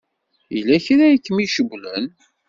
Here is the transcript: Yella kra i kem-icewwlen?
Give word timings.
Yella 0.55 0.77
kra 0.85 1.05
i 1.09 1.17
kem-icewwlen? 1.19 2.05